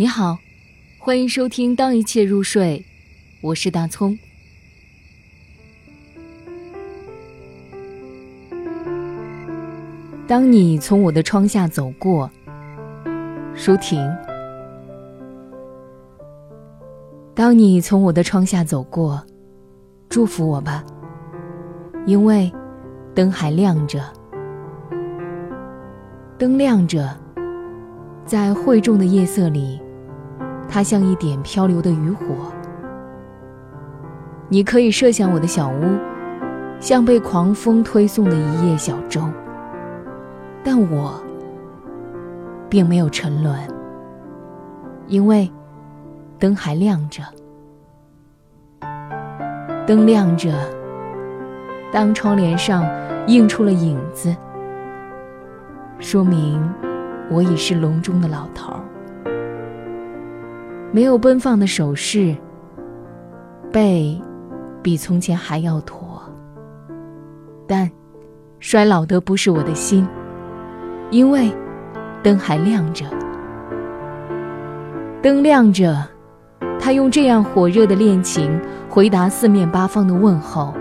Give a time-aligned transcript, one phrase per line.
[0.00, 0.38] 你好，
[0.96, 2.86] 欢迎收听《当一切入睡》，
[3.40, 4.16] 我是大葱。
[10.24, 12.30] 当你从我的窗下走过，
[13.56, 13.98] 舒婷。
[17.34, 19.20] 当你从我的窗下走过，
[20.08, 20.84] 祝福我吧，
[22.06, 22.52] 因为
[23.16, 24.00] 灯还亮着，
[26.38, 27.18] 灯亮着，
[28.24, 29.80] 在晦重的夜色里。
[30.68, 32.52] 它像一点漂流的渔火。
[34.48, 35.98] 你可以设想我的小屋，
[36.80, 39.22] 像被狂风推送的一叶小舟，
[40.62, 41.20] 但我
[42.68, 43.58] 并没有沉沦，
[45.06, 45.50] 因为
[46.38, 47.22] 灯还亮着。
[49.86, 50.52] 灯亮着，
[51.90, 52.84] 当窗帘上
[53.26, 54.34] 映出了影子，
[55.98, 56.62] 说明
[57.30, 58.80] 我已是笼中的老头儿。
[60.90, 62.34] 没有奔放的手势，
[63.70, 64.18] 背
[64.82, 66.22] 比从前还要驼。
[67.66, 67.90] 但
[68.58, 70.08] 衰老的不是我的心，
[71.10, 71.52] 因为
[72.22, 73.04] 灯还亮着。
[75.20, 76.02] 灯亮着，
[76.80, 78.58] 他用这样火热的恋情
[78.88, 80.72] 回答四面八方的问候。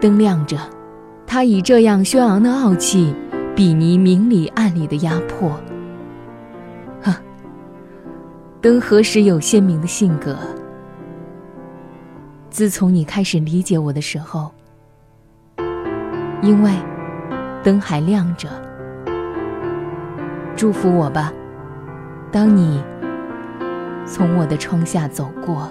[0.00, 0.58] 灯亮着，
[1.26, 3.14] 他以这样轩昂的傲气
[3.56, 5.50] 比拟明里暗里的压迫。
[8.60, 10.36] 灯何时有鲜明的性格？
[12.50, 14.50] 自从你开始理解我的时候，
[16.42, 16.72] 因为
[17.62, 18.48] 灯还亮着。
[20.56, 21.32] 祝福我吧，
[22.32, 22.82] 当你
[24.04, 25.70] 从我的窗下走过。